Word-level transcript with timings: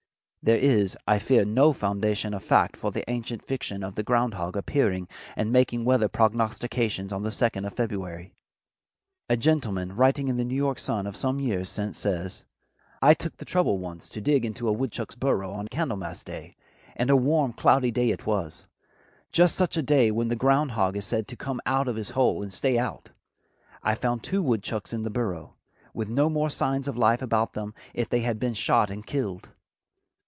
There 0.43 0.57
is, 0.57 0.97
I 1.07 1.19
fear, 1.19 1.45
no 1.45 1.71
foundation 1.71 2.33
of 2.33 2.41
fact 2.41 2.75
for 2.75 2.89
the 2.89 3.07
ancient 3.07 3.45
fiction 3.45 3.83
of 3.83 3.93
the 3.93 4.01
ground 4.01 4.33
hog 4.33 4.57
appearing 4.57 5.07
and 5.35 5.51
making 5.51 5.85
weather 5.85 6.07
prognostications 6.07 7.13
on 7.13 7.21
the 7.21 7.29
second 7.29 7.65
of 7.65 7.75
February. 7.75 8.33
A 9.29 9.37
gentleman 9.37 9.95
writing 9.95 10.29
in 10.29 10.37
the 10.37 10.43
New 10.43 10.55
York 10.55 10.79
Sun 10.79 11.05
of 11.05 11.15
some 11.15 11.39
years 11.39 11.69
since 11.69 11.99
says: 11.99 12.43
"I 13.03 13.13
took 13.13 13.37
the 13.37 13.45
trouble 13.45 13.77
once 13.77 14.09
to 14.09 14.19
dig 14.19 14.43
into 14.43 14.67
a 14.67 14.71
woodchuck's 14.71 15.13
burrow 15.13 15.51
on 15.51 15.67
Candlemas 15.67 16.23
day, 16.23 16.55
and 16.95 17.11
a 17.11 17.15
warm, 17.15 17.53
cloudy 17.53 17.91
day 17.91 18.09
it 18.09 18.25
was; 18.25 18.65
just 19.31 19.55
such 19.55 19.77
a 19.77 19.83
day 19.83 20.09
when 20.09 20.29
the 20.29 20.35
ground 20.35 20.71
hog 20.71 20.97
is 20.97 21.05
said 21.05 21.27
to 21.27 21.35
come 21.35 21.61
out 21.67 21.87
of 21.87 21.97
his 21.97 22.09
hole 22.17 22.41
and 22.41 22.51
stay 22.51 22.79
out. 22.79 23.11
I 23.83 23.93
found 23.93 24.23
two 24.23 24.41
woodchucks 24.41 24.91
in 24.91 25.03
the 25.03 25.11
burrow, 25.11 25.53
with 25.93 26.09
no 26.09 26.31
more 26.31 26.49
signs 26.49 26.87
of 26.87 26.97
life 26.97 27.21
about 27.21 27.53
them 27.53 27.75
than 27.93 28.01
if 28.01 28.09
they 28.09 28.21
had 28.21 28.39
been 28.39 28.55
shot 28.55 28.89
and 28.89 29.05
killed. 29.05 29.49